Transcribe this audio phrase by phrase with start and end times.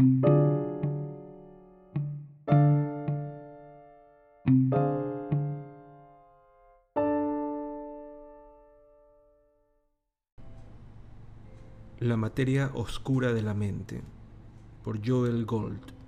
[0.00, 0.06] La
[12.16, 14.02] materia oscura de la mente
[14.82, 16.00] por Joel Gold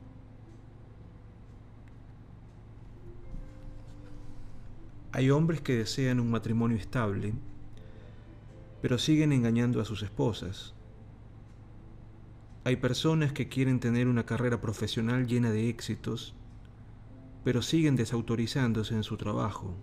[5.14, 7.34] Hay hombres que desean un matrimonio estable,
[8.80, 10.74] pero siguen engañando a sus esposas.
[12.64, 16.34] Hay personas que quieren tener una carrera profesional llena de éxitos,
[17.42, 19.74] pero siguen desautorizándose en su trabajo.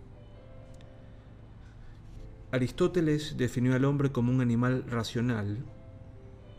[2.52, 5.66] Aristóteles definió al hombre como un animal racional,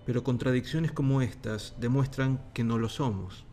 [0.04, 3.46] pero contradicciones como estas demuestran que no lo somos.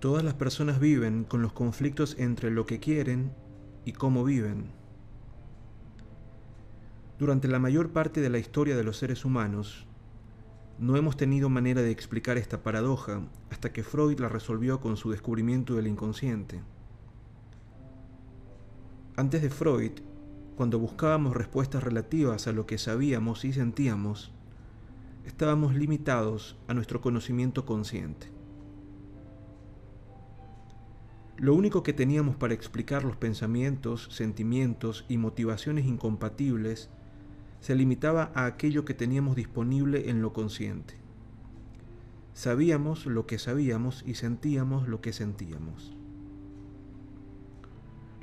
[0.00, 3.32] Todas las personas viven con los conflictos entre lo que quieren
[3.86, 4.81] y cómo viven.
[7.22, 9.86] Durante la mayor parte de la historia de los seres humanos,
[10.80, 15.12] no hemos tenido manera de explicar esta paradoja hasta que Freud la resolvió con su
[15.12, 16.62] descubrimiento del inconsciente.
[19.14, 19.92] Antes de Freud,
[20.56, 24.32] cuando buscábamos respuestas relativas a lo que sabíamos y sentíamos,
[25.24, 28.32] estábamos limitados a nuestro conocimiento consciente.
[31.36, 36.90] Lo único que teníamos para explicar los pensamientos, sentimientos y motivaciones incompatibles
[37.62, 40.94] se limitaba a aquello que teníamos disponible en lo consciente.
[42.34, 45.96] Sabíamos lo que sabíamos y sentíamos lo que sentíamos.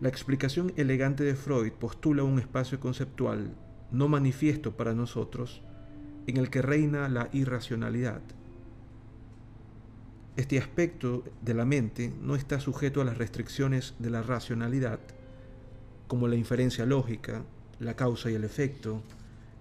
[0.02, 3.56] La explicación elegante de Freud postula un espacio conceptual
[3.92, 5.62] no manifiesto para nosotros
[6.28, 8.22] en el que reina la irracionalidad.
[10.36, 15.00] Este aspecto de la mente no está sujeto a las restricciones de la racionalidad,
[16.08, 17.46] como la inferencia lógica,
[17.80, 19.02] la causa y el efecto,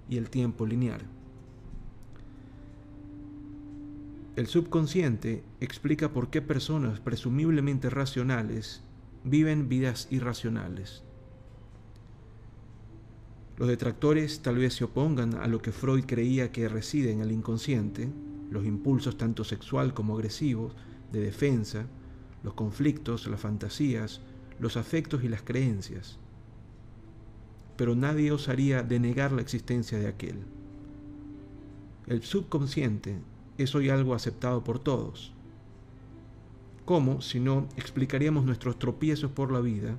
[0.09, 1.03] y el tiempo lineal.
[4.37, 8.83] El subconsciente explica por qué personas presumiblemente racionales
[9.25, 11.03] viven vidas irracionales.
[13.57, 17.33] Los detractores tal vez se opongan a lo que Freud creía que reside en el
[17.33, 18.09] inconsciente,
[18.51, 20.77] los impulsos tanto sexual como agresivos,
[21.11, 21.87] de defensa,
[22.45, 24.21] los conflictos, las fantasías,
[24.61, 26.19] los afectos y las creencias.
[27.79, 30.37] Pero nadie osaría denegar la existencia de aquel.
[32.09, 33.19] El subconsciente
[33.57, 35.33] es hoy algo aceptado por todos.
[36.85, 39.97] ¿Cómo, si no, explicaríamos nuestros tropiezos por la vida,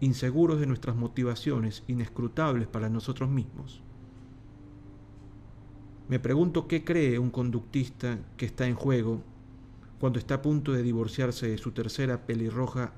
[0.00, 3.82] inseguros de nuestras motivaciones, inescrutables para nosotros mismos?
[6.08, 9.22] Me pregunto qué cree un conductista que está en juego
[9.98, 12.92] cuando está a punto de divorciarse de su tercera pelirroja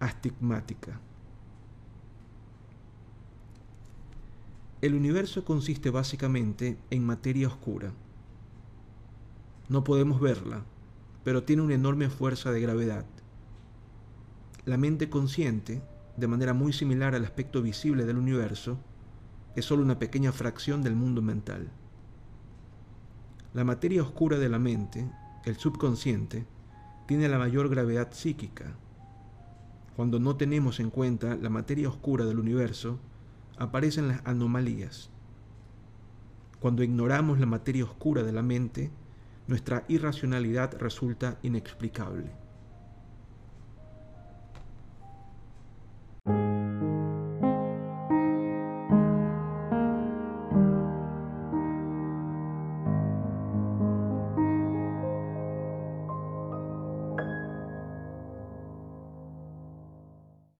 [0.00, 1.00] astigmática.
[4.82, 7.92] El universo consiste básicamente en materia oscura.
[9.68, 10.64] No podemos verla,
[11.22, 13.04] pero tiene una enorme fuerza de gravedad.
[14.64, 15.80] La mente consciente,
[16.16, 18.76] de manera muy similar al aspecto visible del universo,
[19.54, 21.70] es solo una pequeña fracción del mundo mental.
[23.54, 25.08] La materia oscura de la mente,
[25.44, 26.44] el subconsciente,
[27.06, 28.74] tiene la mayor gravedad psíquica.
[29.94, 32.98] Cuando no tenemos en cuenta la materia oscura del universo,
[33.56, 35.10] aparecen las anomalías.
[36.60, 38.90] Cuando ignoramos la materia oscura de la mente,
[39.46, 42.41] nuestra irracionalidad resulta inexplicable.